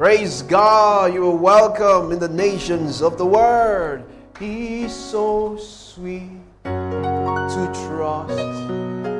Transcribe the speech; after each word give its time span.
Praise 0.00 0.40
God, 0.40 1.12
you 1.12 1.28
are 1.28 1.36
welcome 1.36 2.10
in 2.10 2.18
the 2.18 2.26
nations 2.26 3.02
of 3.02 3.18
the 3.18 3.26
world. 3.26 4.02
He's 4.38 4.94
so 4.94 5.58
sweet 5.58 6.40
to 6.64 7.70
trust 7.84 8.40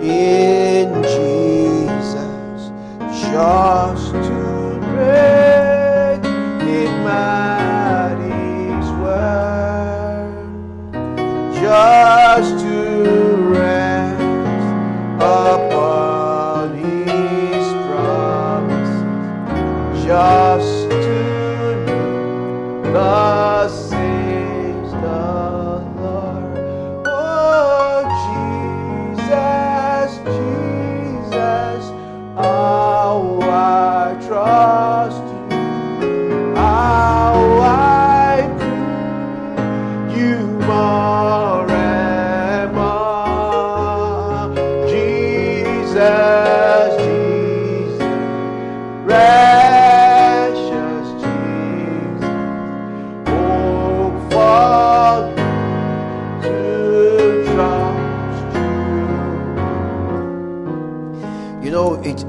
in 0.01 1.03
Jesus, 1.03 2.71
just 3.29 4.11
to 4.11 4.81
break 4.95 6.25
in 6.65 7.05
His 8.31 8.89
word, 9.03 10.33
just 11.61 12.65
to 12.65 12.80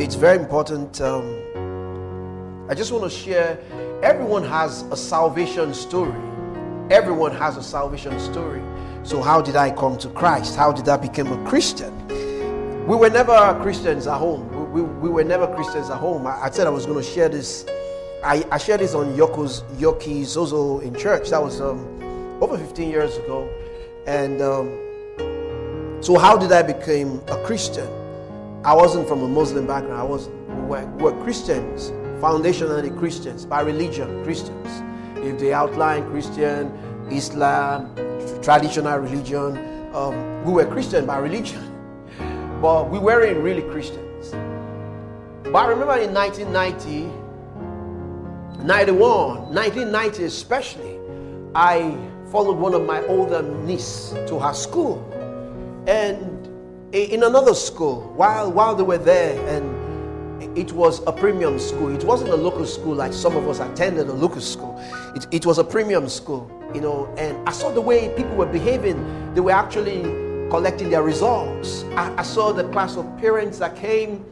it's 0.03 0.16
very 0.16 0.39
important. 0.39 0.99
Um, 0.99 2.67
I 2.69 2.73
just 2.73 2.91
want 2.91 3.03
to 3.03 3.09
share 3.09 3.59
everyone 4.02 4.43
has 4.43 4.81
a 4.83 4.97
salvation 4.97 5.73
story. 5.73 6.19
Everyone 6.89 7.35
has 7.35 7.58
a 7.58 7.63
salvation 7.63 8.19
story. 8.19 8.61
So, 9.03 9.21
how 9.21 9.41
did 9.41 9.55
I 9.55 9.69
come 9.71 9.97
to 9.99 10.09
Christ? 10.09 10.55
How 10.55 10.71
did 10.71 10.89
I 10.89 10.97
become 10.97 11.27
a 11.31 11.47
Christian? 11.47 11.95
We 12.88 12.95
were 12.95 13.09
never 13.09 13.59
Christians 13.61 14.08
at 14.08 14.17
home. 14.17 14.49
We, 14.73 14.81
we, 14.81 14.89
we 14.89 15.09
were 15.09 15.23
never 15.23 15.47
Christians 15.53 15.89
at 15.89 15.97
home. 15.97 16.25
I, 16.25 16.45
I 16.45 16.49
said 16.49 16.65
I 16.65 16.71
was 16.71 16.86
going 16.86 16.97
to 16.97 17.08
share 17.08 17.30
this. 17.30 17.65
I, 18.23 18.43
I 18.52 18.58
shared 18.58 18.81
this 18.81 18.95
on 18.95 19.15
Yoko's 19.15 19.61
Yoki 19.77 20.23
Zozo 20.25 20.80
in 20.80 20.95
church. 20.95 21.30
That 21.30 21.43
was 21.43 21.61
um, 21.61 21.80
over 22.41 22.58
15 22.58 22.89
years 22.89 23.17
ago. 23.17 23.47
And 24.08 24.41
um, 24.41 26.02
so, 26.02 26.17
how 26.17 26.38
did 26.38 26.52
I 26.52 26.63
become 26.63 27.21
a 27.27 27.43
Christian? 27.45 28.00
I 28.64 28.76
wasn't 28.76 29.08
from 29.08 29.23
a 29.23 29.28
Muslim 29.28 29.66
background. 29.66 30.00
I 30.00 30.04
was 30.04 30.28
we 30.28 30.62
were, 30.67 30.86
we 30.86 31.04
were 31.04 31.23
Christians, 31.23 31.90
foundationally 32.22 32.95
Christians, 32.95 33.44
by 33.44 33.62
religion 33.62 34.23
Christians. 34.23 34.84
If 35.16 35.40
they 35.40 35.52
outline 35.52 36.08
Christian, 36.12 36.72
Islam, 37.09 37.95
traditional 38.44 39.00
religion, 39.00 39.58
um, 39.95 40.44
we 40.45 40.54
were 40.54 40.67
Christian 40.67 41.08
by 41.08 41.17
religion, 41.17 41.59
but 42.62 42.92
we 42.92 43.00
weren't 43.00 43.39
really 43.39 43.64
Christians. 43.64 44.30
But 45.42 45.56
I 45.56 45.66
remember 45.66 45.98
in 45.98 46.14
1990, 46.14 47.06
91, 48.64 49.55
1990 49.55 50.23
especially, 50.26 51.00
I 51.55 51.98
followed 52.32 52.60
one 52.60 52.76
of 52.76 52.86
my 52.86 53.04
older 53.08 53.42
niece 53.42 54.14
to 54.27 54.38
her 54.38 54.54
school, 54.54 55.02
and 55.88 56.30
in 56.93 57.23
another 57.23 57.53
school 57.53 58.02
while 58.15 58.52
while 58.52 58.75
they 58.75 58.83
were 58.83 58.97
there 58.97 59.39
and 59.47 60.57
it 60.57 60.73
was 60.73 61.02
a 61.07 61.11
premium 61.13 61.57
school. 61.57 61.95
It 61.95 62.03
wasn't 62.03 62.31
a 62.31 62.35
local 62.35 62.65
school 62.65 62.95
like 62.95 63.13
some 63.13 63.37
of 63.37 63.47
us 63.47 63.59
attended 63.61 64.09
a 64.09 64.13
local 64.13 64.41
school. 64.41 64.77
It, 65.15 65.25
it 65.31 65.45
was 65.45 65.57
a 65.57 65.63
premium 65.63 66.09
school 66.09 66.52
you 66.73 66.79
know 66.79 67.13
and 67.17 67.37
i 67.49 67.52
saw 67.52 67.69
the 67.69 67.81
way 67.81 68.13
people 68.15 68.35
were 68.35 68.45
behaving. 68.45 69.33
They 69.33 69.39
were 69.41 69.52
actually 69.52 70.02
collecting 70.49 70.89
their 70.89 71.03
results. 71.03 71.83
I, 71.95 72.13
I 72.17 72.23
saw 72.23 72.52
the 72.52 72.67
class 72.69 72.97
of 72.97 73.05
parents 73.19 73.58
that 73.59 73.77
came. 73.77 74.25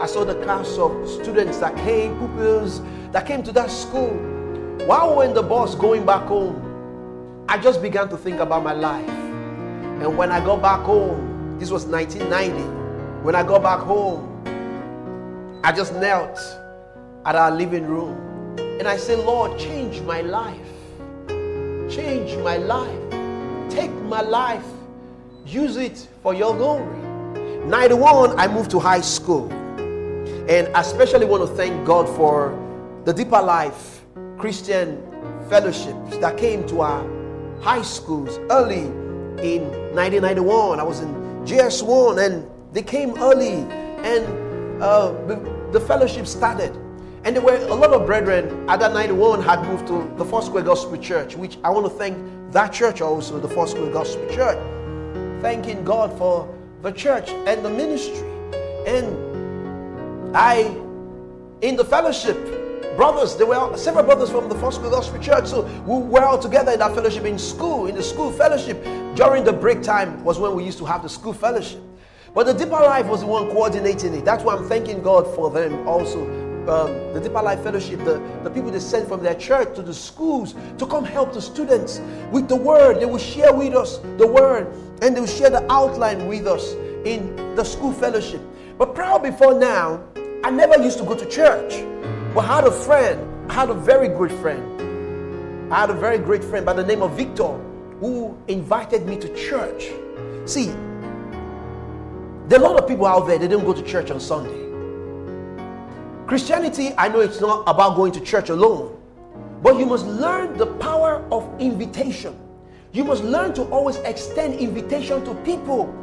I 0.00 0.06
saw 0.06 0.24
the 0.24 0.34
class 0.42 0.78
of 0.78 1.08
students 1.08 1.58
that 1.58 1.76
came 1.76 2.18
pupils 2.18 2.82
that 3.12 3.24
came 3.26 3.44
to 3.44 3.52
that 3.52 3.70
school. 3.70 4.10
While 4.86 5.10
we 5.10 5.16
were 5.16 5.24
in 5.26 5.34
the 5.34 5.42
bus 5.42 5.76
going 5.76 6.04
back 6.04 6.26
home 6.26 6.66
i 7.48 7.58
just 7.58 7.82
began 7.82 8.08
to 8.08 8.16
think 8.16 8.40
about 8.40 8.64
my 8.64 8.72
life. 8.72 9.08
And 9.08 10.18
when 10.18 10.32
i 10.32 10.44
got 10.44 10.60
back 10.60 10.80
home 10.80 11.29
this 11.60 11.70
was 11.70 11.84
1990. 11.84 13.22
When 13.22 13.34
I 13.34 13.42
got 13.42 13.62
back 13.62 13.80
home, 13.80 14.26
I 15.62 15.72
just 15.72 15.94
knelt 15.94 16.38
at 17.26 17.36
our 17.36 17.50
living 17.50 17.84
room 17.86 18.56
and 18.58 18.88
I 18.88 18.96
said, 18.96 19.18
Lord, 19.18 19.58
change 19.58 20.00
my 20.00 20.22
life. 20.22 20.56
Change 21.90 22.34
my 22.38 22.56
life. 22.56 22.98
Take 23.70 23.92
my 23.92 24.22
life. 24.22 24.64
Use 25.44 25.76
it 25.76 26.08
for 26.22 26.32
your 26.32 26.56
glory. 26.56 26.96
91, 27.66 28.40
I 28.40 28.48
moved 28.48 28.70
to 28.70 28.78
high 28.78 29.02
school. 29.02 29.52
And 29.52 30.74
I 30.74 30.80
especially 30.80 31.26
want 31.26 31.46
to 31.46 31.54
thank 31.56 31.86
God 31.86 32.08
for 32.16 32.56
the 33.04 33.12
Deeper 33.12 33.42
Life 33.42 34.02
Christian 34.38 35.02
fellowships 35.50 36.16
that 36.18 36.38
came 36.38 36.66
to 36.68 36.80
our 36.80 37.60
high 37.60 37.82
schools 37.82 38.38
early 38.50 38.86
in 39.46 39.68
1991. 39.94 40.80
I 40.80 40.82
was 40.82 41.00
in 41.00 41.19
JS1 41.50 42.24
and 42.24 42.48
they 42.72 42.82
came 42.82 43.18
early 43.18 43.66
and 44.06 44.80
uh, 44.80 45.10
the, 45.72 45.80
fellowship 45.80 46.28
started. 46.28 46.72
And 47.24 47.34
there 47.34 47.42
were 47.42 47.56
a 47.56 47.74
lot 47.74 47.90
of 47.92 48.06
brethren 48.06 48.70
at 48.70 48.78
that 48.78 48.92
91 48.92 49.42
had 49.42 49.64
moved 49.64 49.88
to 49.88 50.08
the 50.16 50.24
Foursquare 50.24 50.62
Gospel 50.62 50.96
Church, 50.96 51.34
which 51.34 51.58
I 51.64 51.70
want 51.70 51.86
to 51.86 51.90
thank 51.90 52.16
that 52.52 52.72
church 52.72 53.00
also, 53.00 53.40
the 53.40 53.48
Foursquare 53.48 53.90
Gospel 53.90 54.28
Church. 54.28 54.58
Thanking 55.42 55.82
God 55.84 56.16
for 56.16 56.48
the 56.82 56.92
church 56.92 57.30
and 57.30 57.64
the 57.64 57.70
ministry. 57.70 58.28
And 58.86 60.36
I, 60.36 60.72
in 61.62 61.74
the 61.74 61.84
fellowship, 61.84 62.36
brothers, 62.94 63.36
there 63.36 63.46
were 63.46 63.76
several 63.76 64.04
brothers 64.04 64.30
from 64.30 64.48
the 64.48 64.54
Foursquare 64.54 64.90
Gospel 64.90 65.18
Church. 65.18 65.46
So 65.46 65.62
we 65.84 65.98
were 65.98 66.24
all 66.24 66.38
together 66.38 66.70
in 66.70 66.78
that 66.78 66.94
fellowship 66.94 67.24
in 67.24 67.40
school, 67.40 67.86
in 67.86 67.96
the 67.96 68.04
school 68.04 68.30
fellowship. 68.30 68.80
During 69.14 69.42
the 69.44 69.52
break 69.52 69.82
time 69.82 70.22
was 70.22 70.38
when 70.38 70.54
we 70.54 70.64
used 70.64 70.78
to 70.78 70.84
have 70.84 71.02
the 71.02 71.08
school 71.08 71.32
fellowship. 71.32 71.82
But 72.32 72.46
the 72.46 72.54
Deeper 72.54 72.70
Life 72.70 73.06
was 73.06 73.20
the 73.20 73.26
one 73.26 73.48
coordinating 73.50 74.14
it. 74.14 74.24
That's 74.24 74.44
why 74.44 74.54
I'm 74.54 74.68
thanking 74.68 75.02
God 75.02 75.26
for 75.34 75.50
them 75.50 75.86
also. 75.86 76.24
Um, 76.68 77.12
the 77.12 77.20
Deeper 77.20 77.42
Life 77.42 77.62
Fellowship, 77.64 78.04
the, 78.04 78.22
the 78.44 78.50
people 78.50 78.70
they 78.70 78.78
sent 78.78 79.08
from 79.08 79.20
their 79.22 79.34
church 79.34 79.74
to 79.74 79.82
the 79.82 79.92
schools 79.92 80.54
to 80.78 80.86
come 80.86 81.04
help 81.04 81.32
the 81.32 81.42
students 81.42 82.00
with 82.30 82.48
the 82.48 82.54
word. 82.54 83.00
They 83.00 83.06
will 83.06 83.18
share 83.18 83.52
with 83.52 83.74
us 83.74 83.98
the 84.18 84.26
word 84.26 84.72
and 85.02 85.16
they 85.16 85.20
will 85.20 85.26
share 85.26 85.50
the 85.50 85.70
outline 85.72 86.28
with 86.28 86.46
us 86.46 86.74
in 87.04 87.34
the 87.56 87.64
school 87.64 87.92
fellowship. 87.92 88.40
But 88.78 88.94
prior 88.94 89.18
before 89.18 89.58
now, 89.58 90.04
I 90.44 90.50
never 90.50 90.80
used 90.80 90.98
to 90.98 91.04
go 91.04 91.16
to 91.16 91.26
church. 91.26 91.84
But 92.32 92.44
I 92.44 92.56
had 92.56 92.64
a 92.64 92.70
friend, 92.70 93.50
I 93.50 93.54
had 93.54 93.70
a 93.70 93.74
very 93.74 94.06
great 94.06 94.32
friend. 94.32 95.72
I 95.72 95.80
had 95.80 95.90
a 95.90 95.94
very 95.94 96.18
great 96.18 96.44
friend 96.44 96.64
by 96.64 96.74
the 96.74 96.84
name 96.84 97.02
of 97.02 97.16
Victor 97.16 97.58
who 98.00 98.36
invited 98.48 99.06
me 99.06 99.16
to 99.18 99.34
church. 99.36 99.88
See, 100.46 100.66
there 102.48 102.58
are 102.58 102.64
a 102.64 102.68
lot 102.68 102.82
of 102.82 102.88
people 102.88 103.06
out 103.06 103.26
there, 103.26 103.38
they 103.38 103.46
don't 103.46 103.64
go 103.64 103.72
to 103.72 103.82
church 103.82 104.10
on 104.10 104.18
Sunday. 104.18 104.66
Christianity, 106.26 106.92
I 106.96 107.08
know 107.08 107.20
it's 107.20 107.40
not 107.40 107.64
about 107.66 107.96
going 107.96 108.12
to 108.12 108.20
church 108.20 108.48
alone, 108.48 108.96
but 109.62 109.78
you 109.78 109.86
must 109.86 110.06
learn 110.06 110.56
the 110.56 110.66
power 110.66 111.24
of 111.30 111.48
invitation. 111.60 112.34
You 112.92 113.04
must 113.04 113.22
learn 113.22 113.54
to 113.54 113.64
always 113.64 113.96
extend 113.98 114.54
invitation 114.54 115.24
to 115.24 115.34
people. 115.44 115.94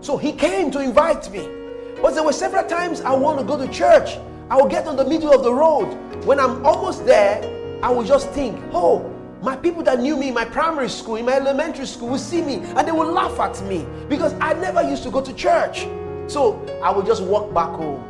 So 0.00 0.16
he 0.16 0.32
came 0.32 0.70
to 0.72 0.80
invite 0.80 1.30
me. 1.30 1.48
But 2.02 2.14
there 2.14 2.22
were 2.22 2.32
several 2.32 2.64
times 2.68 3.00
I 3.00 3.14
want 3.14 3.38
to 3.38 3.44
go 3.44 3.56
to 3.56 3.72
church. 3.72 4.18
I 4.50 4.56
will 4.56 4.68
get 4.68 4.86
on 4.86 4.96
the 4.96 5.04
middle 5.04 5.32
of 5.32 5.42
the 5.42 5.52
road. 5.52 5.94
When 6.24 6.38
I'm 6.38 6.64
almost 6.66 7.06
there, 7.06 7.40
I 7.82 7.90
will 7.90 8.04
just 8.04 8.28
think, 8.30 8.60
oh, 8.72 9.10
my 9.42 9.56
people 9.56 9.82
that 9.82 10.00
knew 10.00 10.16
me 10.16 10.28
in 10.28 10.34
my 10.34 10.44
primary 10.44 10.88
school, 10.88 11.16
in 11.16 11.26
my 11.26 11.34
elementary 11.34 11.86
school, 11.86 12.08
will 12.08 12.18
see 12.18 12.42
me 12.42 12.54
and 12.54 12.88
they 12.88 12.92
will 12.92 13.10
laugh 13.10 13.38
at 13.38 13.62
me 13.66 13.86
because 14.08 14.34
I 14.40 14.54
never 14.54 14.82
used 14.82 15.02
to 15.04 15.10
go 15.10 15.20
to 15.20 15.32
church. 15.34 15.86
So 16.26 16.64
I 16.82 16.90
would 16.90 17.06
just 17.06 17.22
walk 17.22 17.52
back 17.52 17.70
home. 17.70 18.02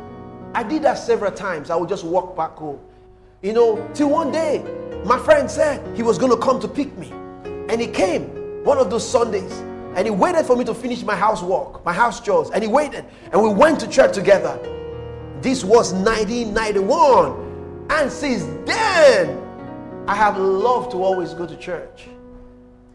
I 0.53 0.63
did 0.63 0.83
that 0.83 0.95
several 0.95 1.31
times. 1.31 1.69
I 1.69 1.75
would 1.75 1.89
just 1.89 2.03
walk 2.03 2.35
back 2.35 2.51
home. 2.51 2.79
You 3.41 3.53
know, 3.53 3.89
till 3.93 4.09
one 4.09 4.31
day, 4.31 4.65
my 5.05 5.19
friend 5.19 5.49
said 5.49 5.95
he 5.95 6.01
was 6.01 6.17
going 6.17 6.31
to 6.31 6.37
come 6.37 6.59
to 6.61 6.67
pick 6.67 6.97
me. 6.97 7.11
And 7.69 7.81
he 7.81 7.87
came 7.87 8.23
one 8.63 8.77
of 8.77 8.89
those 8.89 9.07
Sundays 9.07 9.51
and 9.95 10.05
he 10.05 10.11
waited 10.11 10.45
for 10.45 10.55
me 10.55 10.63
to 10.65 10.73
finish 10.73 11.03
my 11.03 11.15
housework, 11.15 11.83
my 11.85 11.93
house 11.93 12.19
chores. 12.21 12.49
And 12.51 12.63
he 12.63 12.69
waited 12.69 13.05
and 13.31 13.41
we 13.41 13.49
went 13.49 13.79
to 13.81 13.87
church 13.87 14.13
together. 14.13 14.57
This 15.41 15.63
was 15.63 15.93
1991. 15.93 17.87
And 17.89 18.11
since 18.11 18.43
then, 18.65 19.46
I 20.07 20.15
have 20.15 20.37
loved 20.37 20.91
to 20.91 21.03
always 21.03 21.33
go 21.33 21.45
to 21.45 21.57
church. 21.57 22.07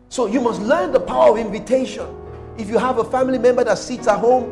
So 0.08 0.26
you 0.26 0.40
must 0.40 0.62
learn 0.62 0.92
the 0.92 1.00
power 1.00 1.32
of 1.32 1.38
invitation. 1.38 2.06
If 2.56 2.68
you 2.68 2.78
have 2.78 2.98
a 2.98 3.04
family 3.04 3.38
member 3.38 3.64
that 3.64 3.78
sits 3.78 4.08
at 4.08 4.18
home 4.18 4.44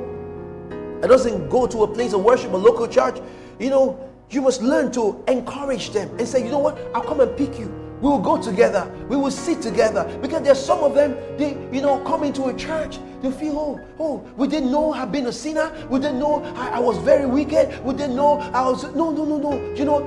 and 0.71 1.03
doesn't 1.03 1.49
go 1.49 1.67
to 1.67 1.85
a 1.85 1.89
place 1.89 2.13
of 2.13 2.23
worship, 2.23 2.53
a 2.53 2.57
local 2.57 2.87
church, 2.87 3.19
you 3.59 3.71
know, 3.71 3.99
you 4.29 4.43
must 4.43 4.61
learn 4.63 4.93
to 4.93 5.25
encourage 5.27 5.91
them 5.91 6.11
and 6.19 6.29
say, 6.29 6.45
you 6.45 6.51
know 6.51 6.59
what, 6.59 6.79
I'll 6.95 7.03
come 7.03 7.21
and 7.21 7.35
pick 7.37 7.59
you. 7.59 7.69
We 8.01 8.09
will 8.09 8.19
go 8.19 8.41
together. 8.41 8.91
We 9.09 9.17
will 9.17 9.31
sit 9.31 9.61
together. 9.61 10.05
Because 10.23 10.43
there's 10.43 10.63
some 10.63 10.83
of 10.83 10.95
them, 10.95 11.17
they, 11.37 11.51
you 11.73 11.83
know, 11.83 11.99
come 12.01 12.25
into 12.25 12.45
a 12.45 12.55
church. 12.57 12.99
They 13.23 13.31
feel, 13.31 13.59
oh, 13.59 13.81
oh, 13.99 14.17
we 14.37 14.49
didn't 14.49 14.71
know 14.71 14.93
I've 14.93 15.13
been 15.13 15.27
a 15.27 15.33
sinner. 15.33 15.71
We 15.91 15.99
didn't 15.99 16.19
know 16.19 16.43
I, 16.57 16.77
I 16.77 16.79
was 16.79 16.97
very 16.99 17.27
wicked. 17.27 17.83
We 17.85 17.95
didn't 17.95 18.17
know 18.17 18.39
I 18.39 18.67
was, 18.67 18.85
no, 18.95 19.11
no, 19.11 19.25
no, 19.25 19.39
no. 19.39 19.75
You 19.75 19.85
know, 19.85 19.99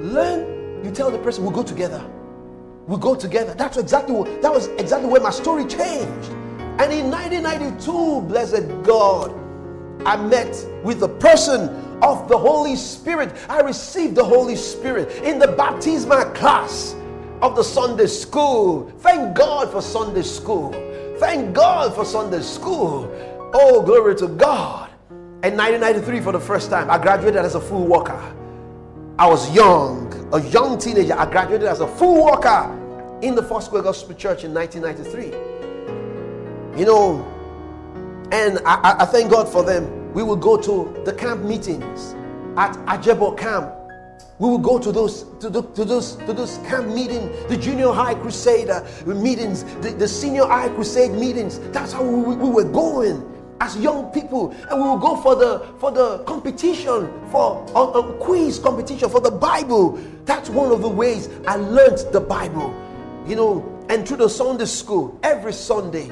learn. 0.00 0.55
You 0.84 0.90
tell 0.90 1.10
the 1.10 1.18
person, 1.18 1.44
we'll 1.44 1.52
go 1.52 1.62
together. 1.62 2.04
We'll 2.86 2.98
go 2.98 3.14
together. 3.14 3.54
That's 3.54 3.76
exactly 3.76 4.14
what, 4.14 4.42
that 4.42 4.52
was 4.52 4.68
exactly 4.78 5.08
where 5.08 5.20
my 5.20 5.30
story 5.30 5.64
changed. 5.64 6.30
And 6.78 6.92
in 6.92 7.10
1992, 7.10 8.20
blessed 8.28 8.82
God, 8.84 9.34
I 10.04 10.16
met 10.16 10.54
with 10.84 11.00
the 11.00 11.08
person 11.08 11.68
of 12.02 12.28
the 12.28 12.36
Holy 12.36 12.76
Spirit. 12.76 13.34
I 13.48 13.60
received 13.60 14.14
the 14.14 14.24
Holy 14.24 14.56
Spirit 14.56 15.10
in 15.24 15.38
the 15.38 15.48
baptismal 15.48 16.26
class 16.26 16.94
of 17.42 17.56
the 17.56 17.64
Sunday 17.64 18.06
school. 18.06 18.92
Thank 18.98 19.36
God 19.36 19.70
for 19.70 19.82
Sunday 19.82 20.22
school. 20.22 20.72
Thank 21.18 21.54
God 21.54 21.94
for 21.94 22.04
Sunday 22.04 22.42
school. 22.42 23.10
Oh, 23.54 23.82
glory 23.82 24.14
to 24.16 24.28
God. 24.28 24.90
In 25.42 25.56
1993, 25.56 26.20
for 26.20 26.32
the 26.32 26.40
first 26.40 26.70
time, 26.70 26.90
I 26.90 26.98
graduated 26.98 27.44
as 27.44 27.54
a 27.54 27.60
full 27.60 27.86
worker. 27.86 28.20
I 29.18 29.26
was 29.26 29.54
young, 29.54 30.05
a 30.32 30.40
young 30.42 30.78
teenager. 30.78 31.14
I 31.14 31.30
graduated 31.30 31.68
as 31.68 31.80
a 31.80 31.86
full 31.86 32.24
worker 32.24 33.18
in 33.22 33.34
the 33.34 33.42
Foursquare 33.42 33.82
Gospel 33.82 34.14
Church 34.14 34.44
in 34.44 34.52
1993. 34.52 36.78
You 36.78 36.84
know, 36.84 37.32
and 38.32 38.58
I, 38.66 38.96
I, 39.00 39.04
thank 39.06 39.30
God 39.30 39.48
for 39.48 39.62
them. 39.62 40.12
We 40.12 40.22
will 40.22 40.36
go 40.36 40.60
to 40.60 41.02
the 41.04 41.12
camp 41.12 41.42
meetings 41.42 42.14
at 42.56 42.72
Ajebo 42.86 43.38
Camp. 43.38 43.72
We 44.38 44.50
will 44.50 44.58
go 44.58 44.78
to 44.78 44.92
those 44.92 45.24
to, 45.40 45.48
the, 45.48 45.62
to 45.62 45.84
those 45.84 46.16
to 46.16 46.34
those 46.34 46.58
camp 46.58 46.88
meetings, 46.88 47.30
the 47.48 47.56
junior 47.56 47.90
high 47.90 48.14
crusader 48.14 48.86
meetings, 49.06 49.64
the, 49.80 49.90
the 49.90 50.08
senior 50.08 50.44
high 50.44 50.68
crusade 50.68 51.12
meetings. 51.12 51.58
That's 51.70 51.92
how 51.92 52.04
we, 52.04 52.34
we 52.34 52.50
were 52.50 52.64
going 52.64 53.22
as 53.60 53.76
young 53.76 54.10
people 54.10 54.50
and 54.70 54.82
we 54.82 54.88
will 54.88 54.98
go 54.98 55.16
for 55.16 55.34
the 55.34 55.66
for 55.78 55.90
the 55.90 56.18
competition 56.24 57.10
for 57.30 57.64
a, 57.74 57.78
a, 57.78 58.12
quiz 58.18 58.58
competition 58.58 59.08
for 59.08 59.20
the 59.20 59.30
bible. 59.30 59.98
That's 60.24 60.50
one 60.50 60.72
of 60.72 60.82
the 60.82 60.88
ways 60.88 61.28
i 61.46 61.56
learned 61.56 61.98
the 62.12 62.20
bible 62.20 62.74
you 63.26 63.36
know 63.36 63.86
and 63.88 64.06
through 64.06 64.18
the 64.18 64.28
sunday 64.28 64.64
school 64.64 65.18
every 65.22 65.52
sunday. 65.52 66.08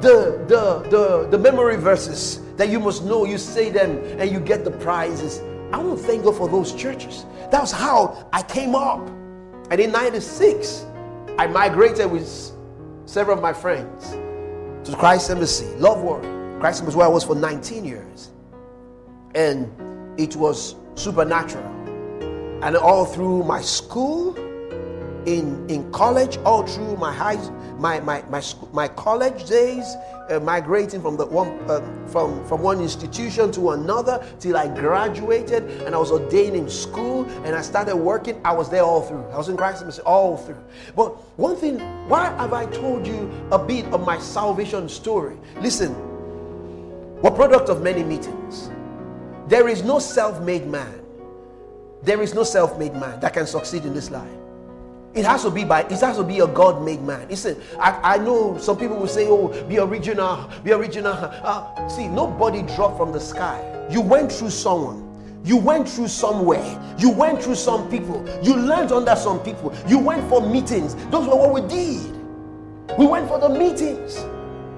The 0.00 0.44
the 0.48 0.88
the, 0.90 1.28
the 1.30 1.38
memory 1.38 1.76
verses 1.76 2.40
that 2.56 2.68
you 2.68 2.78
must 2.78 3.04
know 3.04 3.24
you 3.24 3.38
say 3.38 3.70
them 3.70 3.98
and 4.20 4.30
you 4.30 4.40
get 4.40 4.64
the 4.64 4.70
prizes. 4.70 5.40
I 5.72 5.78
want 5.78 5.98
to 5.98 6.04
thank 6.04 6.24
god 6.24 6.36
for 6.36 6.48
those 6.48 6.74
churches. 6.74 7.24
That's 7.50 7.72
how 7.72 8.28
i 8.32 8.42
came 8.42 8.74
up. 8.74 9.08
And 9.70 9.80
in 9.80 9.90
96 9.92 10.84
i 11.38 11.46
migrated 11.46 12.10
with 12.10 12.52
several 13.06 13.36
of 13.36 13.42
my 13.42 13.52
friends 13.52 14.10
to 14.88 14.96
christ 14.96 15.28
embassy 15.30 15.66
love 15.76 16.02
world 16.02 16.35
Christ 16.60 16.84
was 16.84 16.96
where 16.96 17.06
I 17.06 17.10
was 17.10 17.24
for 17.24 17.34
19 17.34 17.84
years. 17.84 18.30
And 19.34 19.70
it 20.18 20.36
was 20.36 20.74
supernatural. 20.94 21.64
And 22.62 22.76
all 22.76 23.04
through 23.04 23.44
my 23.44 23.60
school, 23.60 24.34
in, 25.26 25.68
in 25.68 25.90
college, 25.92 26.38
all 26.38 26.64
through 26.64 26.96
my 26.96 27.12
high, 27.12 27.36
my, 27.78 28.00
my, 28.00 28.22
my, 28.30 28.40
school, 28.40 28.68
my 28.72 28.88
college 28.88 29.46
days, 29.48 29.84
uh, 30.30 30.40
migrating 30.40 31.02
from, 31.02 31.16
the 31.16 31.26
one, 31.26 31.48
uh, 31.68 31.80
from, 32.06 32.46
from 32.46 32.62
one 32.62 32.80
institution 32.80 33.52
to 33.52 33.72
another 33.72 34.24
till 34.38 34.56
I 34.56 34.68
graduated 34.68 35.64
and 35.82 35.94
I 35.94 35.98
was 35.98 36.10
ordained 36.10 36.56
in 36.56 36.70
school 36.70 37.24
and 37.44 37.54
I 37.54 37.62
started 37.62 37.96
working. 37.96 38.40
I 38.44 38.52
was 38.52 38.70
there 38.70 38.82
all 38.82 39.02
through. 39.02 39.24
I 39.26 39.36
was 39.36 39.48
in 39.48 39.56
Christ 39.56 40.00
all 40.00 40.36
through. 40.36 40.62
But 40.94 41.16
one 41.38 41.56
thing, 41.56 41.80
why 42.08 42.26
have 42.26 42.52
I 42.52 42.66
told 42.66 43.06
you 43.06 43.30
a 43.50 43.58
bit 43.58 43.84
of 43.86 44.06
my 44.06 44.18
salvation 44.18 44.88
story? 44.88 45.36
Listen, 45.60 45.94
we're 47.22 47.30
product 47.30 47.68
of 47.68 47.82
many 47.82 48.02
meetings. 48.02 48.70
There 49.48 49.68
is 49.68 49.82
no 49.82 49.98
self-made 49.98 50.66
man. 50.66 51.02
There 52.02 52.20
is 52.22 52.34
no 52.34 52.44
self-made 52.44 52.94
man 52.94 53.20
that 53.20 53.32
can 53.32 53.46
succeed 53.46 53.84
in 53.84 53.94
this 53.94 54.10
life. 54.10 54.30
It 55.14 55.24
has 55.24 55.42
to 55.44 55.50
be 55.50 55.64
by 55.64 55.80
it 55.80 56.00
has 56.00 56.18
to 56.18 56.22
be 56.22 56.40
a 56.40 56.46
God-made 56.46 57.00
man. 57.00 57.26
Listen, 57.28 57.60
I, 57.80 58.16
I 58.16 58.18
know 58.18 58.58
some 58.58 58.76
people 58.76 58.96
will 58.96 59.08
say, 59.08 59.26
"Oh, 59.26 59.48
be 59.66 59.78
original, 59.78 60.50
be 60.62 60.72
original." 60.72 61.14
Uh, 61.14 61.88
see, 61.88 62.06
nobody 62.06 62.62
dropped 62.74 62.98
from 62.98 63.12
the 63.12 63.20
sky. 63.20 63.64
You 63.90 64.02
went 64.02 64.30
through 64.30 64.50
someone. 64.50 65.04
You 65.42 65.56
went 65.56 65.88
through 65.88 66.08
somewhere. 66.08 66.96
You 66.98 67.08
went 67.08 67.42
through 67.42 67.54
some 67.54 67.88
people. 67.88 68.28
You 68.42 68.56
learned 68.56 68.92
under 68.92 69.16
some 69.16 69.40
people. 69.40 69.74
You 69.88 69.98
went 69.98 70.28
for 70.28 70.40
meetings. 70.46 70.94
Those 71.06 71.26
were 71.26 71.36
what 71.36 71.54
we 71.54 71.62
did. 71.62 72.14
We 72.98 73.06
went 73.06 73.26
for 73.26 73.38
the 73.38 73.48
meetings, 73.48 74.18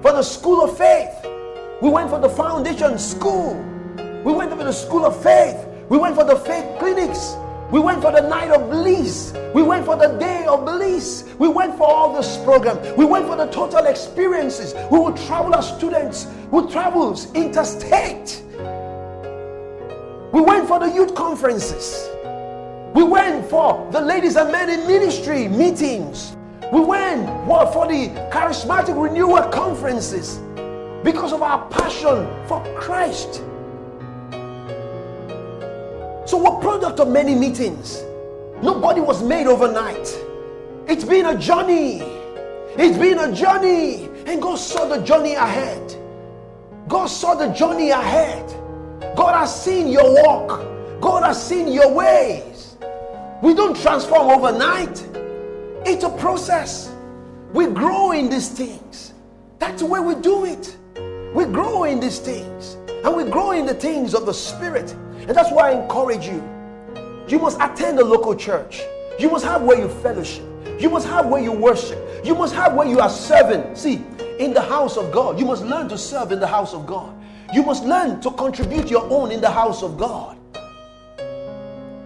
for 0.01 0.13
the 0.13 0.23
school 0.23 0.63
of 0.63 0.77
faith. 0.77 1.13
We 1.81 1.89
went 1.89 2.09
for 2.09 2.19
the 2.19 2.27
foundation 2.27 2.99
school. 2.99 3.55
We 4.25 4.33
went 4.33 4.51
for 4.51 4.57
the 4.57 4.71
school 4.73 5.05
of 5.05 5.23
faith. 5.23 5.65
We 5.87 5.97
went 5.97 6.13
for 6.13 6.25
the 6.25 6.35
faith 6.35 6.77
clinics. 6.77 7.37
We 7.71 7.79
went 7.79 8.01
for 8.01 8.11
the 8.11 8.19
night 8.19 8.51
of 8.51 8.69
bliss. 8.69 9.33
We 9.55 9.63
went 9.63 9.85
for 9.85 9.95
the 9.95 10.09
day 10.19 10.45
of 10.45 10.65
bliss. 10.65 11.23
We 11.39 11.47
went 11.47 11.77
for 11.77 11.89
all 11.89 12.13
this 12.13 12.35
program. 12.43 12.97
We 12.97 13.05
went 13.05 13.27
for 13.27 13.37
the 13.37 13.45
total 13.45 13.85
experiences. 13.85 14.73
We 14.91 14.99
would 14.99 15.15
travel 15.15 15.55
as 15.55 15.69
students 15.69 16.27
who 16.51 16.69
travels 16.69 17.31
interstate. 17.33 18.43
We 20.33 20.41
went 20.41 20.67
for 20.67 20.79
the 20.79 20.91
youth 20.93 21.15
conferences. 21.15 22.09
We 22.93 23.03
went 23.03 23.49
for 23.49 23.89
the 23.91 24.01
ladies 24.01 24.35
and 24.35 24.51
men 24.51 24.69
in 24.69 24.85
ministry 24.85 25.47
meetings. 25.47 26.35
We 26.73 26.81
went 26.81 27.25
for 27.47 27.87
the 27.87 28.09
charismatic 28.33 29.01
renewal 29.01 29.43
conferences 29.43 30.39
because 31.03 31.33
of 31.33 31.41
our 31.41 31.67
passion 31.69 32.27
for 32.47 32.63
Christ. 32.77 33.43
So 36.29 36.37
we're 36.37 36.59
product 36.61 36.99
of 36.99 37.07
many 37.07 37.33
meetings. 37.33 38.03
Nobody 38.61 39.01
was 39.01 39.23
made 39.23 39.47
overnight. 39.47 40.15
It's 40.87 41.03
been 41.03 41.25
a 41.25 41.37
journey. 41.37 42.01
It's 42.77 42.97
been 42.97 43.19
a 43.19 43.33
journey. 43.33 44.09
And 44.25 44.41
God 44.41 44.57
saw 44.57 44.87
the 44.87 45.03
journey 45.03 45.33
ahead. 45.33 45.95
God 46.87 47.07
saw 47.07 47.35
the 47.35 47.47
journey 47.49 47.91
ahead. 47.91 48.47
God 49.15 49.33
has 49.35 49.63
seen 49.63 49.87
your 49.87 50.23
walk. 50.23 51.01
God 51.01 51.23
has 51.23 51.41
seen 51.41 51.69
your 51.69 51.93
ways. 51.93 52.77
We 53.41 53.53
don't 53.53 53.75
transform 53.77 54.29
overnight. 54.29 55.05
It's 55.85 56.03
a 56.03 56.09
process. 56.09 56.93
We 57.53 57.67
grow 57.67 58.11
in 58.11 58.29
these 58.29 58.49
things. 58.49 59.13
That's 59.57 59.81
the 59.81 59.87
way 59.87 59.99
we 59.99 60.15
do 60.15 60.45
it. 60.45 60.75
We 61.33 61.45
grow 61.45 61.83
in 61.83 61.99
these 61.99 62.19
things 62.19 62.75
and 63.03 63.15
we 63.15 63.23
grow 63.23 63.51
in 63.51 63.65
the 63.65 63.73
things 63.73 64.15
of 64.15 64.25
the 64.25 64.33
Spirit. 64.33 64.91
And 65.19 65.29
that's 65.29 65.51
why 65.51 65.69
I 65.71 65.81
encourage 65.81 66.25
you. 66.25 66.43
You 67.27 67.37
must 67.37 67.59
attend 67.61 67.99
a 67.99 68.03
local 68.03 68.35
church. 68.35 68.81
You 69.19 69.29
must 69.29 69.45
have 69.45 69.61
where 69.61 69.79
you 69.79 69.87
fellowship. 69.87 70.43
You 70.79 70.89
must 70.89 71.07
have 71.07 71.27
where 71.27 71.41
you 71.41 71.51
worship. 71.51 71.99
You 72.25 72.33
must 72.33 72.55
have 72.55 72.73
where 72.73 72.87
you 72.87 72.99
are 72.99 73.09
serving. 73.09 73.75
See, 73.75 74.03
in 74.39 74.53
the 74.53 74.61
house 74.61 74.97
of 74.97 75.11
God, 75.11 75.39
you 75.39 75.45
must 75.45 75.63
learn 75.63 75.87
to 75.89 75.97
serve 75.97 76.31
in 76.31 76.39
the 76.39 76.47
house 76.47 76.73
of 76.73 76.87
God. 76.87 77.13
You 77.53 77.63
must 77.63 77.83
learn 77.83 78.21
to 78.21 78.31
contribute 78.31 78.89
your 78.89 79.07
own 79.11 79.31
in 79.31 79.39
the 79.39 79.51
house 79.51 79.83
of 79.83 79.97
God. 79.97 80.37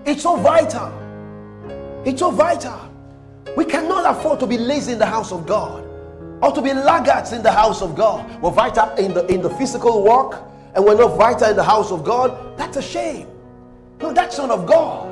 It's 0.06 0.24
so 0.24 0.36
vital. 0.36 0.92
It's 2.04 2.20
so 2.20 2.30
vital. 2.30 2.92
We 3.56 3.64
cannot 3.64 4.18
afford 4.18 4.40
to 4.42 4.48
be 4.48 4.58
lazy 4.58 4.92
in 4.92 5.00
the 5.00 5.06
house 5.06 5.32
of 5.32 5.46
God 5.46 5.83
or 6.44 6.52
to 6.52 6.62
be 6.62 6.74
laggards 6.74 7.32
in 7.32 7.42
the 7.42 7.52
house 7.52 7.82
of 7.82 7.96
God. 7.96 8.42
We're 8.42 8.52
vital 8.52 8.94
in 8.96 9.14
the 9.14 9.26
in 9.28 9.42
the 9.42 9.50
physical 9.52 10.04
work, 10.04 10.44
and 10.76 10.84
we're 10.84 10.98
not 10.98 11.18
vital 11.18 11.50
in 11.50 11.56
the 11.56 11.64
house 11.64 11.92
of 11.92 12.04
God. 12.04 12.58
That's 12.58 12.76
a 12.76 12.82
shame. 12.82 13.28
No, 14.02 14.12
that's 14.12 14.38
not 14.38 14.50
of 14.52 14.66
God. 14.66 15.08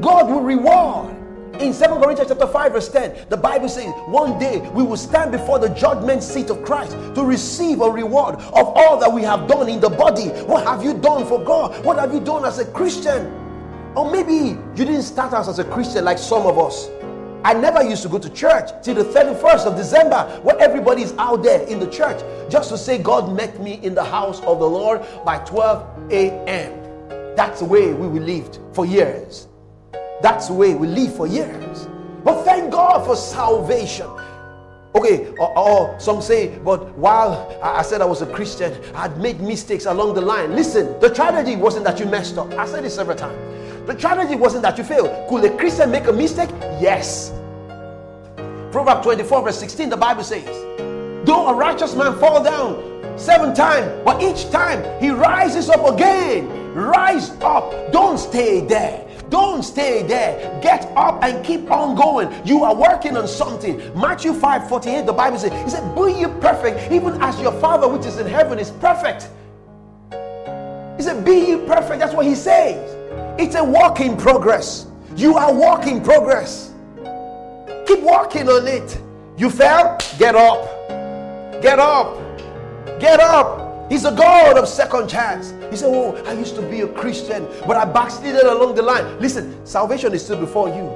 God 0.00 0.28
will 0.28 0.42
reward. 0.42 1.14
In 1.60 1.72
2 1.72 1.84
Corinthians 1.86 2.28
chapter 2.28 2.46
5, 2.46 2.72
verse 2.72 2.88
10, 2.90 3.28
the 3.30 3.36
Bible 3.36 3.68
says, 3.68 3.86
One 4.08 4.38
day 4.38 4.58
we 4.74 4.82
will 4.82 4.96
stand 4.98 5.32
before 5.32 5.58
the 5.58 5.70
judgment 5.70 6.22
seat 6.22 6.50
of 6.50 6.62
Christ 6.62 6.90
to 7.14 7.24
receive 7.24 7.80
a 7.80 7.88
reward 7.88 8.34
of 8.34 8.66
all 8.76 8.98
that 8.98 9.10
we 9.10 9.22
have 9.22 9.48
done 9.48 9.68
in 9.70 9.80
the 9.80 9.88
body. 9.88 10.28
What 10.44 10.66
have 10.66 10.84
you 10.84 10.92
done 10.92 11.24
for 11.26 11.42
God? 11.42 11.82
What 11.82 11.98
have 11.98 12.12
you 12.12 12.20
done 12.20 12.44
as 12.44 12.58
a 12.58 12.66
Christian? 12.66 13.32
Or 13.94 14.10
maybe 14.10 14.58
you 14.74 14.84
didn't 14.84 15.04
start 15.04 15.32
out 15.32 15.48
as 15.48 15.58
a 15.58 15.64
Christian 15.64 16.04
like 16.04 16.18
some 16.18 16.44
of 16.44 16.58
us. 16.58 16.88
I 17.46 17.52
never 17.54 17.80
used 17.80 18.02
to 18.02 18.08
go 18.08 18.18
to 18.18 18.28
church 18.30 18.70
till 18.82 18.96
the 18.96 19.04
31st 19.04 19.66
of 19.66 19.76
December 19.76 20.40
when 20.42 20.60
everybody's 20.60 21.12
out 21.12 21.44
there 21.44 21.62
in 21.68 21.78
the 21.78 21.86
church 21.88 22.20
just 22.50 22.70
to 22.70 22.76
say 22.76 22.98
God 22.98 23.32
met 23.32 23.62
me 23.62 23.74
in 23.84 23.94
the 23.94 24.02
house 24.02 24.40
of 24.40 24.58
the 24.58 24.68
Lord 24.68 25.06
by 25.24 25.38
12 25.38 26.10
a.m. 26.10 27.36
That's 27.36 27.60
the 27.60 27.64
way 27.66 27.94
we 27.94 28.18
lived 28.18 28.58
for 28.72 28.84
years. 28.84 29.46
That's 30.22 30.48
the 30.48 30.54
way 30.54 30.74
we 30.74 30.88
live 30.88 31.14
for 31.14 31.28
years. 31.28 31.86
But 32.24 32.42
thank 32.42 32.72
God 32.72 33.06
for 33.06 33.14
salvation. 33.14 34.08
Okay, 34.96 35.32
or, 35.38 35.56
or, 35.56 36.00
some 36.00 36.20
say, 36.20 36.58
but 36.64 36.98
while 36.98 37.56
I 37.62 37.82
said 37.82 38.00
I 38.00 38.06
was 38.06 38.22
a 38.22 38.26
Christian, 38.26 38.76
I'd 38.92 39.16
made 39.18 39.40
mistakes 39.40 39.86
along 39.86 40.14
the 40.14 40.20
line. 40.20 40.56
Listen, 40.56 40.98
the 40.98 41.10
tragedy 41.10 41.54
wasn't 41.54 41.84
that 41.84 42.00
you 42.00 42.06
messed 42.06 42.38
up. 42.38 42.50
I 42.54 42.66
said 42.66 42.84
it 42.84 42.90
several 42.90 43.16
times. 43.16 43.56
The 43.86 43.94
tragedy 43.94 44.34
wasn't 44.34 44.62
that 44.62 44.76
you 44.78 44.82
failed. 44.84 45.28
Could 45.28 45.44
a 45.44 45.56
Christian 45.56 45.92
make 45.92 46.08
a 46.08 46.12
mistake? 46.12 46.50
Yes. 46.80 47.32
Proverbs 48.72 49.04
24, 49.04 49.42
verse 49.44 49.58
16, 49.60 49.90
the 49.90 49.96
Bible 49.96 50.24
says, 50.24 50.44
Though 51.24 51.46
a 51.48 51.54
righteous 51.54 51.94
man 51.94 52.18
fall 52.18 52.42
down 52.42 53.16
seven 53.16 53.54
times, 53.54 54.02
but 54.04 54.20
each 54.20 54.50
time 54.50 54.82
he 55.00 55.10
rises 55.10 55.70
up 55.70 55.86
again. 55.94 56.74
Rise 56.74 57.30
up. 57.42 57.92
Don't 57.92 58.18
stay 58.18 58.60
there. 58.60 59.06
Don't 59.30 59.62
stay 59.62 60.02
there. 60.02 60.60
Get 60.60 60.84
up 60.96 61.22
and 61.22 61.44
keep 61.44 61.70
on 61.70 61.94
going. 61.94 62.28
You 62.44 62.64
are 62.64 62.74
working 62.74 63.16
on 63.16 63.28
something. 63.28 63.78
Matthew 63.98 64.34
5 64.34 64.68
48, 64.68 65.06
the 65.06 65.12
Bible 65.12 65.38
says, 65.38 65.52
He 65.64 65.70
said, 65.70 65.94
Be 65.94 66.12
ye 66.12 66.26
perfect, 66.40 66.90
even 66.92 67.22
as 67.22 67.40
your 67.40 67.52
Father 67.60 67.86
which 67.88 68.04
is 68.04 68.18
in 68.18 68.26
heaven 68.26 68.58
is 68.58 68.72
perfect. 68.72 69.30
He 70.96 71.02
said, 71.02 71.24
Be 71.24 71.50
ye 71.50 71.56
perfect. 71.66 72.00
That's 72.00 72.14
what 72.14 72.26
he 72.26 72.34
says. 72.34 72.95
It's 73.38 73.54
a 73.54 73.62
work 73.62 74.00
in 74.00 74.16
progress. 74.16 74.86
You 75.14 75.36
are 75.36 75.52
work 75.52 75.86
in 75.86 76.02
progress. 76.02 76.72
Keep 77.86 78.00
working 78.00 78.48
on 78.48 78.66
it. 78.66 78.98
You 79.36 79.50
fell? 79.50 79.98
Get 80.18 80.34
up. 80.34 80.64
Get 81.60 81.78
up. 81.78 82.18
Get 82.98 83.20
up. 83.20 83.90
He's 83.90 84.04
a 84.04 84.12
God 84.12 84.56
of 84.58 84.66
second 84.66 85.08
chance. 85.08 85.52
He 85.70 85.76
said, 85.76 85.94
Oh, 85.94 86.16
I 86.24 86.32
used 86.32 86.54
to 86.56 86.62
be 86.62 86.80
a 86.80 86.88
Christian, 86.88 87.46
but 87.66 87.76
I 87.76 87.84
backslided 87.84 88.42
along 88.42 88.74
the 88.74 88.82
line. 88.82 89.20
Listen, 89.20 89.64
salvation 89.66 90.14
is 90.14 90.24
still 90.24 90.40
before 90.40 90.68
you. 90.68 90.90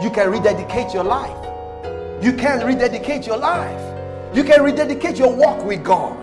You 0.00 0.10
can 0.10 0.30
rededicate 0.30 0.94
your 0.94 1.04
life. 1.04 1.36
You 2.22 2.32
can 2.32 2.64
rededicate 2.64 3.26
your 3.26 3.36
life. 3.36 4.34
You 4.34 4.44
can 4.44 4.62
rededicate 4.62 5.18
your 5.18 5.34
walk 5.34 5.64
with 5.64 5.82
God. 5.82 6.16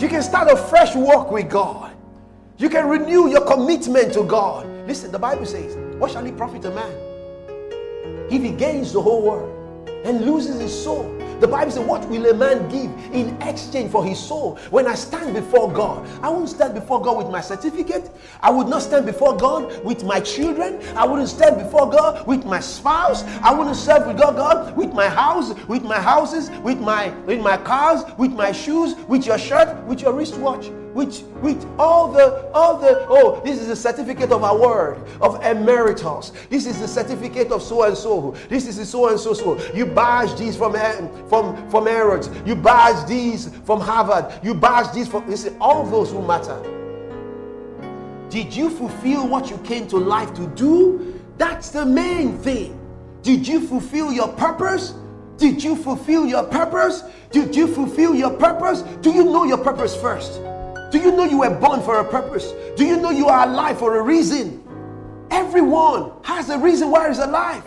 You 0.00 0.08
can 0.08 0.22
start 0.22 0.50
a 0.50 0.56
fresh 0.56 0.96
walk 0.96 1.30
with 1.30 1.48
God. 1.48 1.94
You 2.58 2.68
can 2.68 2.88
renew 2.88 3.28
your 3.28 3.46
commitment 3.46 4.12
to 4.14 4.24
God. 4.24 4.66
Listen, 4.90 5.12
the 5.12 5.20
Bible 5.20 5.46
says, 5.46 5.76
What 6.00 6.10
shall 6.10 6.24
he 6.24 6.32
profit 6.32 6.64
a 6.64 6.70
man 6.72 6.92
if 8.28 8.42
he 8.42 8.50
gains 8.50 8.92
the 8.92 9.00
whole 9.00 9.22
world 9.22 9.88
and 10.04 10.24
loses 10.26 10.60
his 10.60 10.82
soul? 10.82 11.16
The 11.38 11.46
Bible 11.46 11.70
says, 11.70 11.86
What 11.86 12.08
will 12.08 12.26
a 12.26 12.34
man 12.34 12.68
give 12.68 12.90
in 13.14 13.40
exchange 13.40 13.92
for 13.92 14.04
his 14.04 14.18
soul? 14.18 14.56
When 14.70 14.88
I 14.88 14.96
stand 14.96 15.34
before 15.34 15.70
God, 15.70 16.08
I 16.24 16.28
won't 16.28 16.48
stand 16.48 16.74
before 16.74 17.00
God 17.00 17.18
with 17.18 17.28
my 17.28 17.40
certificate. 17.40 18.10
I 18.40 18.50
would 18.50 18.66
not 18.66 18.82
stand 18.82 19.06
before 19.06 19.36
God 19.36 19.84
with 19.84 20.02
my 20.02 20.18
children. 20.18 20.84
I 20.96 21.06
wouldn't 21.06 21.28
stand 21.28 21.58
before 21.58 21.88
God 21.88 22.26
with 22.26 22.44
my 22.44 22.58
spouse. 22.58 23.22
I 23.44 23.54
wouldn't 23.54 23.76
serve 23.76 24.08
with 24.08 24.18
God, 24.18 24.34
God 24.34 24.76
with 24.76 24.92
my 24.92 25.08
house, 25.08 25.54
with 25.68 25.84
my 25.84 26.00
houses, 26.00 26.50
with 26.64 26.80
my 26.80 27.10
with 27.26 27.38
my 27.40 27.58
cars, 27.58 28.02
with 28.18 28.32
my 28.32 28.50
shoes, 28.50 28.96
with 29.06 29.24
your 29.24 29.38
shirt, 29.38 29.86
with 29.86 30.02
your 30.02 30.14
wristwatch 30.14 30.68
with 30.94 31.22
with 31.40 31.64
all 31.78 32.12
the 32.12 32.50
all 32.52 32.76
the 32.76 33.06
oh 33.08 33.40
this 33.44 33.60
is 33.60 33.68
a 33.68 33.76
certificate 33.76 34.32
of 34.32 34.42
award 34.42 34.98
of 35.20 35.44
emeritus. 35.44 36.32
This 36.48 36.66
is 36.66 36.80
the 36.80 36.88
certificate 36.88 37.52
of 37.52 37.62
so 37.62 37.84
and 37.84 37.96
so 37.96 38.34
this 38.48 38.66
is 38.66 38.76
the 38.76 38.84
so 38.84 39.08
and 39.08 39.18
so 39.18 39.32
so 39.32 39.60
you 39.72 39.86
badge 39.86 40.38
these 40.38 40.56
from 40.56 40.74
eh, 40.76 41.06
from 41.28 41.70
from 41.70 41.86
Harrods. 41.86 42.30
You 42.44 42.56
badge 42.56 43.08
these 43.08 43.48
from 43.64 43.80
Harvard. 43.80 44.32
You 44.44 44.54
badge 44.54 44.92
these 44.92 45.08
from 45.08 45.28
listen 45.28 45.56
all 45.60 45.84
those 45.84 46.10
who 46.10 46.22
matter. 46.26 46.60
Did 48.28 48.54
you 48.54 48.70
fulfill 48.70 49.26
what 49.28 49.50
you 49.50 49.58
came 49.58 49.88
to 49.88 49.96
life 49.96 50.32
to 50.34 50.46
do? 50.48 51.20
That's 51.36 51.70
the 51.70 51.84
main 51.84 52.36
thing. 52.38 52.78
Did 53.22 53.46
you 53.46 53.60
fulfill 53.60 54.12
your 54.12 54.28
purpose? 54.28 54.94
Did 55.36 55.62
you 55.62 55.74
fulfill 55.74 56.26
your 56.26 56.44
purpose? 56.44 57.02
Did 57.30 57.56
you 57.56 57.66
fulfill 57.66 58.14
your 58.14 58.30
purpose? 58.30 58.82
Do 59.02 59.10
you 59.10 59.24
know 59.24 59.44
your 59.44 59.58
purpose 59.58 59.96
first 59.96 60.40
do 60.90 60.98
you 60.98 61.12
know 61.12 61.24
you 61.24 61.38
were 61.38 61.50
born 61.50 61.82
for 61.82 62.00
a 62.00 62.04
purpose? 62.04 62.52
Do 62.76 62.84
you 62.84 62.96
know 62.96 63.10
you 63.10 63.28
are 63.28 63.46
alive 63.46 63.78
for 63.78 63.96
a 63.98 64.02
reason? 64.02 64.62
Everyone 65.30 66.12
has 66.22 66.50
a 66.50 66.58
reason 66.58 66.90
why 66.90 67.08
he's 67.08 67.18
alive. 67.18 67.62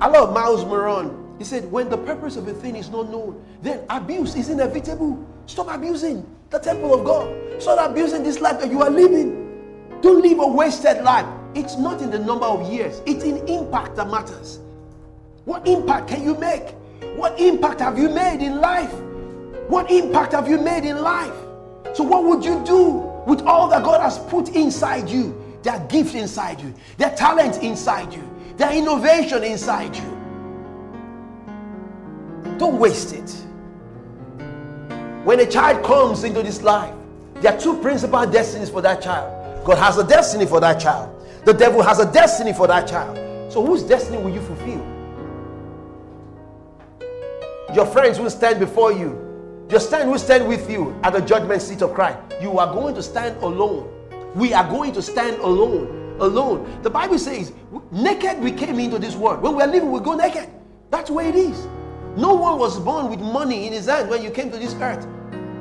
I 0.00 0.08
love 0.08 0.34
Myles 0.34 0.64
Munroe. 0.64 1.16
He 1.38 1.44
said, 1.44 1.70
when 1.72 1.88
the 1.88 1.96
purpose 1.96 2.36
of 2.36 2.46
a 2.48 2.52
thing 2.52 2.76
is 2.76 2.90
not 2.90 3.10
known, 3.10 3.42
then 3.62 3.84
abuse 3.88 4.34
is 4.34 4.50
inevitable. 4.50 5.26
Stop 5.46 5.68
abusing 5.70 6.26
the 6.50 6.58
temple 6.58 6.92
of 6.92 7.04
God. 7.04 7.62
Stop 7.62 7.90
abusing 7.90 8.22
this 8.22 8.40
life 8.40 8.60
that 8.60 8.70
you 8.70 8.82
are 8.82 8.90
living. 8.90 9.98
Don't 10.02 10.20
live 10.20 10.38
a 10.38 10.46
wasted 10.46 11.02
life. 11.02 11.26
It's 11.54 11.76
not 11.76 12.02
in 12.02 12.10
the 12.10 12.18
number 12.18 12.46
of 12.46 12.70
years, 12.70 13.00
it's 13.06 13.24
in 13.24 13.38
impact 13.48 13.96
that 13.96 14.08
matters. 14.08 14.60
What 15.44 15.66
impact 15.66 16.08
can 16.08 16.22
you 16.22 16.34
make? 16.36 16.70
What 17.16 17.40
impact 17.40 17.80
have 17.80 17.98
you 17.98 18.08
made 18.08 18.44
in 18.44 18.60
life? 18.60 18.92
What 19.68 19.90
impact 19.90 20.32
have 20.32 20.48
you 20.48 20.60
made 20.60 20.84
in 20.84 21.00
life? 21.00 21.34
So, 21.92 22.04
what 22.04 22.24
would 22.24 22.44
you 22.44 22.62
do 22.64 22.88
with 23.26 23.42
all 23.42 23.68
that 23.68 23.82
God 23.82 24.00
has 24.00 24.18
put 24.18 24.50
inside 24.50 25.08
you? 25.08 25.36
Their 25.62 25.80
gift 25.88 26.14
inside 26.14 26.60
you, 26.60 26.72
their 26.96 27.14
talent 27.14 27.62
inside 27.62 28.14
you, 28.14 28.22
their 28.56 28.72
innovation 28.72 29.44
inside 29.44 29.94
you. 29.94 30.16
Don't 32.56 32.78
waste 32.78 33.12
it. 33.12 33.30
When 35.24 35.40
a 35.40 35.46
child 35.46 35.84
comes 35.84 36.24
into 36.24 36.42
this 36.42 36.62
life, 36.62 36.94
there 37.34 37.52
are 37.54 37.60
two 37.60 37.78
principal 37.80 38.26
destinies 38.26 38.70
for 38.70 38.80
that 38.80 39.02
child. 39.02 39.64
God 39.66 39.76
has 39.78 39.98
a 39.98 40.04
destiny 40.04 40.46
for 40.46 40.60
that 40.60 40.80
child, 40.80 41.14
the 41.44 41.52
devil 41.52 41.82
has 41.82 41.98
a 41.98 42.10
destiny 42.10 42.52
for 42.52 42.66
that 42.66 42.88
child. 42.88 43.16
So, 43.52 43.64
whose 43.64 43.82
destiny 43.82 44.16
will 44.22 44.30
you 44.30 44.40
fulfill? 44.40 44.86
Your 47.74 47.86
friends 47.86 48.18
will 48.18 48.30
stand 48.30 48.60
before 48.60 48.92
you 48.92 49.29
your 49.70 49.80
stand 49.80 50.10
will 50.10 50.18
stand 50.18 50.48
with 50.48 50.68
you 50.68 50.98
at 51.04 51.12
the 51.12 51.20
judgment 51.20 51.62
seat 51.62 51.80
of 51.82 51.94
Christ. 51.94 52.18
You 52.40 52.58
are 52.58 52.72
going 52.72 52.94
to 52.96 53.02
stand 53.02 53.40
alone. 53.42 53.88
We 54.34 54.52
are 54.52 54.68
going 54.68 54.92
to 54.94 55.02
stand 55.02 55.36
alone. 55.40 56.16
Alone. 56.18 56.82
The 56.82 56.90
Bible 56.90 57.18
says, 57.18 57.52
naked 57.92 58.40
we 58.40 58.52
came 58.52 58.78
into 58.80 58.98
this 58.98 59.14
world. 59.14 59.42
When 59.42 59.54
we 59.56 59.62
are 59.62 59.68
living, 59.68 59.90
we 59.92 60.00
go 60.00 60.14
naked. 60.14 60.50
That's 60.90 61.08
where 61.08 61.26
it 61.26 61.36
is. 61.36 61.66
No 62.16 62.34
one 62.34 62.58
was 62.58 62.80
born 62.80 63.08
with 63.08 63.20
money 63.20 63.68
in 63.68 63.72
his 63.72 63.86
hand 63.86 64.10
when 64.10 64.22
you 64.22 64.30
came 64.30 64.50
to 64.50 64.58
this 64.58 64.74
earth. 64.74 65.06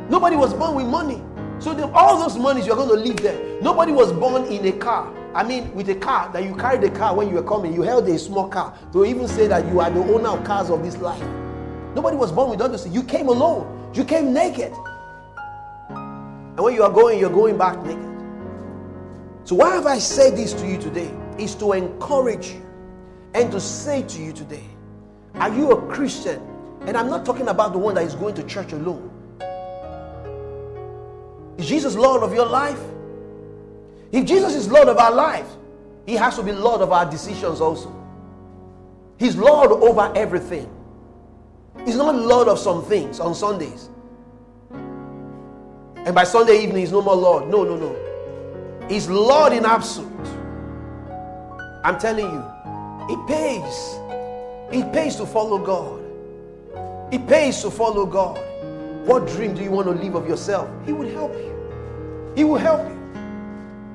Nobody 0.10 0.36
was 0.36 0.56
born 0.56 0.76
with 0.76 0.88
money. 0.88 1.22
So 1.60 1.74
the, 1.76 1.88
all 1.92 2.20
those 2.20 2.38
monies 2.38 2.66
you're 2.66 2.76
going 2.76 2.90
to 2.90 2.96
leave 2.96 3.18
there. 3.18 3.62
Nobody 3.62 3.92
was 3.92 4.12
born 4.12 4.46
in 4.46 4.66
a 4.66 4.72
car. 4.72 5.14
I 5.36 5.44
mean, 5.44 5.72
with 5.76 5.88
a 5.90 5.96
car 5.96 6.32
that 6.34 6.44
you 6.44 6.56
carried 6.56 6.82
the 6.82 6.90
car 6.90 7.16
when 7.16 7.30
you 7.30 7.36
were 7.36 7.44
coming. 7.44 7.74
You 7.74 7.84
held 7.84 8.10
a 8.10 8.18
small 8.18 8.48
car 8.48 8.76
to 8.92 9.06
even 9.06 9.28
say 9.28 9.46
that 9.48 9.68
you 9.68 9.80
are 9.80 9.92
the 9.92 10.00
owner 10.00 10.30
of 10.30 10.44
cars 10.44 10.72
of 10.72 10.84
this 10.84 10.98
life. 10.98 11.22
Nobody 12.00 12.16
was 12.16 12.32
born 12.32 12.50
with 12.52 12.62
understanding. 12.62 13.02
You 13.02 13.06
came 13.06 13.28
alone. 13.28 13.92
You 13.94 14.06
came 14.06 14.32
naked. 14.32 14.72
And 15.90 16.58
when 16.58 16.74
you 16.74 16.82
are 16.82 16.90
going, 16.90 17.20
you're 17.20 17.30
going 17.30 17.58
back 17.58 17.78
naked. 17.84 18.10
So, 19.44 19.56
why 19.56 19.76
have 19.76 19.86
I 19.86 20.00
said 20.00 20.38
this 20.38 20.54
to 20.54 20.66
you 20.66 20.78
today? 20.78 21.14
Is 21.38 21.56
to 21.56 21.74
encourage 21.74 22.52
you 22.52 22.66
and 23.34 23.52
to 23.52 23.60
say 23.60 24.04
to 24.04 24.24
you 24.24 24.32
today, 24.32 24.64
are 25.34 25.54
you 25.54 25.72
a 25.72 25.94
Christian? 25.94 26.42
And 26.86 26.96
I'm 26.96 27.10
not 27.10 27.26
talking 27.26 27.50
about 27.50 27.74
the 27.74 27.80
one 27.80 27.96
that 27.96 28.06
is 28.06 28.16
going 28.16 28.36
to 28.36 28.44
church 28.44 28.72
alone. 28.72 29.12
Is 31.58 31.68
Jesus 31.68 31.96
Lord 31.96 32.24
of 32.24 32.34
your 32.34 32.46
life? 32.46 32.80
If 34.14 34.24
Jesus 34.24 34.56
is 34.56 34.72
Lord 34.72 34.88
of 34.88 34.98
our 34.98 35.12
life, 35.12 35.50
He 36.06 36.14
has 36.14 36.38
to 36.38 36.44
be 36.44 36.54
Lord 36.54 36.80
of 36.80 36.94
our 36.94 37.12
decisions 37.12 37.60
also. 37.60 37.94
He's 39.18 39.36
Lord 39.36 39.72
over 39.72 40.14
everything. 40.16 40.78
He's 41.86 41.96
not 41.96 42.16
Lord 42.16 42.48
of 42.48 42.60
some 42.60 42.84
things 42.86 43.20
on 43.20 43.34
Sundays. 43.34 43.90
And 44.72 46.16
by 46.16 46.24
Sunday 46.24 46.64
evening, 46.64 46.78
he's 46.78 46.92
no 46.92 47.02
more 47.02 47.16
Lord. 47.16 47.48
No, 47.50 47.64
no, 47.64 47.76
no. 47.76 48.88
He's 48.88 49.08
Lord 49.08 49.54
in 49.54 49.66
absolute. 49.66 50.10
I'm 51.84 52.00
telling 52.00 52.26
you, 52.26 52.44
it 53.10 53.28
pays. 53.28 54.00
It 54.72 54.92
pays 54.94 55.16
to 55.18 55.26
follow 55.26 55.58
God. 55.58 57.14
It 57.14 57.28
pays 57.28 57.62
to 57.62 57.72
follow 57.72 58.06
God. 58.06 58.40
What 59.06 59.28
dream 59.28 59.54
do 59.56 59.64
you 59.64 59.72
want 59.72 59.88
to 59.88 59.94
live 59.94 60.16
of 60.16 60.28
yourself? 60.28 60.70
He 60.86 60.94
will 60.94 61.10
help 61.10 61.34
you. 61.34 62.34
He 62.36 62.44
will 62.44 62.58
help 62.58 62.88
you. 62.88 63.00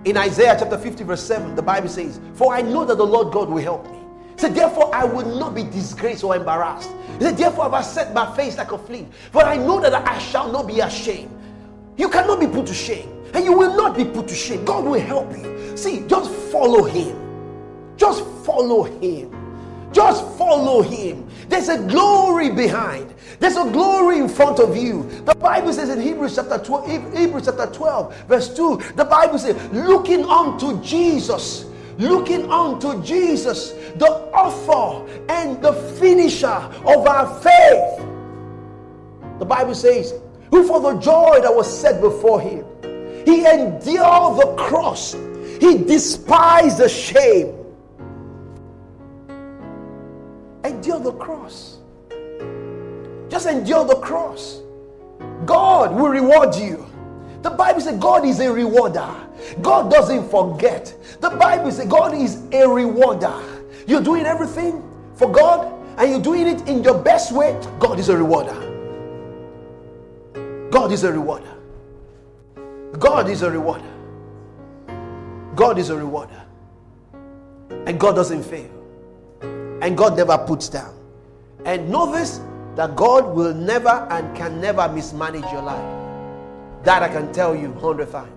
In 0.04 0.16
Isaiah 0.16 0.56
chapter 0.58 0.76
50, 0.76 1.04
verse 1.04 1.22
7, 1.22 1.54
the 1.54 1.62
Bible 1.62 1.88
says, 1.88 2.20
For 2.34 2.52
I 2.52 2.62
know 2.62 2.84
that 2.84 2.96
the 2.96 3.06
Lord 3.06 3.32
God 3.32 3.48
will 3.48 3.62
help 3.62 3.90
me. 3.90 4.03
Said, 4.36 4.54
Therefore, 4.54 4.94
I 4.94 5.04
will 5.04 5.38
not 5.38 5.54
be 5.54 5.62
disgraced 5.64 6.24
or 6.24 6.36
embarrassed. 6.36 6.90
He 7.18 7.24
said, 7.24 7.36
Therefore, 7.36 7.62
I 7.62 7.64
have 7.64 7.74
I 7.74 7.82
set 7.82 8.14
my 8.14 8.34
face 8.36 8.58
like 8.58 8.72
a 8.72 8.78
flint. 8.78 9.12
For 9.30 9.42
I 9.42 9.56
know 9.56 9.80
that 9.80 9.94
I 9.94 10.18
shall 10.18 10.50
not 10.50 10.66
be 10.66 10.80
ashamed. 10.80 11.30
You 11.96 12.08
cannot 12.08 12.40
be 12.40 12.46
put 12.46 12.66
to 12.66 12.74
shame. 12.74 13.08
And 13.32 13.44
you 13.44 13.56
will 13.56 13.76
not 13.76 13.96
be 13.96 14.04
put 14.04 14.28
to 14.28 14.34
shame. 14.34 14.64
God 14.64 14.84
will 14.84 15.00
help 15.00 15.36
you. 15.36 15.76
See, 15.76 16.06
just 16.06 16.30
follow 16.50 16.84
Him. 16.84 17.16
Just 17.96 18.24
follow 18.44 18.84
Him. 18.84 19.30
Just 19.92 20.26
follow 20.36 20.82
Him. 20.82 21.28
There's 21.48 21.68
a 21.68 21.78
glory 21.78 22.50
behind. 22.50 23.14
There's 23.38 23.56
a 23.56 23.70
glory 23.70 24.18
in 24.18 24.28
front 24.28 24.58
of 24.58 24.76
you. 24.76 25.08
The 25.24 25.34
Bible 25.34 25.72
says 25.72 25.88
in 25.88 26.00
Hebrews 26.00 26.36
chapter 26.36 26.58
12, 26.58 27.16
Hebrews 27.16 27.44
chapter 27.46 27.66
12, 27.66 28.26
verse 28.26 28.56
2, 28.56 28.82
the 28.96 29.04
Bible 29.04 29.38
says, 29.38 29.56
looking 29.72 30.24
unto 30.24 30.80
Jesus 30.82 31.66
looking 31.98 32.50
unto 32.50 33.02
Jesus, 33.02 33.72
the 33.96 34.10
author 34.32 35.06
and 35.28 35.62
the 35.62 35.72
finisher 35.98 36.46
of 36.46 37.06
our 37.06 37.40
faith. 37.40 38.04
The 39.38 39.44
Bible 39.44 39.74
says, 39.74 40.14
who 40.50 40.66
for 40.66 40.80
the 40.80 40.94
joy 41.00 41.40
that 41.42 41.54
was 41.54 41.66
set 41.66 42.00
before 42.00 42.40
him, 42.40 42.64
he 43.24 43.46
endured 43.46 44.38
the 44.38 44.54
cross, 44.56 45.14
he 45.60 45.78
despised 45.78 46.78
the 46.78 46.88
shame. 46.88 47.54
Endure 50.64 51.00
the 51.00 51.12
cross. 51.12 51.78
Just 53.28 53.46
endure 53.46 53.84
the 53.84 53.96
cross. 53.96 54.60
God 55.44 55.94
will 55.94 56.08
reward 56.08 56.54
you. 56.54 56.86
The 57.44 57.50
Bible 57.50 57.82
says 57.82 57.98
God 57.98 58.24
is 58.24 58.40
a 58.40 58.50
rewarder. 58.50 59.14
God 59.60 59.90
doesn't 59.90 60.30
forget. 60.30 60.96
The 61.20 61.28
Bible 61.28 61.70
says 61.70 61.86
God 61.86 62.14
is 62.14 62.42
a 62.52 62.66
rewarder. 62.66 63.38
You're 63.86 64.00
doing 64.00 64.24
everything 64.24 64.82
for 65.14 65.30
God 65.30 65.70
and 65.98 66.10
you're 66.10 66.22
doing 66.22 66.46
it 66.46 66.66
in 66.66 66.82
your 66.82 66.98
best 66.98 67.32
way. 67.32 67.52
God 67.78 67.98
is 68.00 68.08
a 68.08 68.16
rewarder. 68.16 68.54
God 70.70 70.90
is 70.90 71.04
a 71.04 71.12
rewarder. 71.12 71.54
God 72.98 73.28
is 73.28 73.42
a 73.42 73.50
rewarder. 73.50 73.92
God 75.54 75.76
is 75.76 75.90
a 75.90 75.96
rewarder. 75.98 76.42
And 77.68 78.00
God 78.00 78.14
doesn't 78.14 78.42
fail. 78.42 78.70
And 79.82 79.98
God 79.98 80.16
never 80.16 80.38
puts 80.38 80.70
down. 80.70 80.94
And 81.66 81.90
know 81.90 82.10
this 82.10 82.40
that 82.76 82.96
God 82.96 83.36
will 83.36 83.52
never 83.52 84.08
and 84.10 84.34
can 84.34 84.62
never 84.62 84.88
mismanage 84.88 85.44
your 85.52 85.60
life. 85.60 86.03
That 86.84 87.02
I 87.02 87.08
can 87.08 87.32
tell 87.32 87.56
you 87.56 87.72
hundred 87.72 88.12
times. 88.12 88.33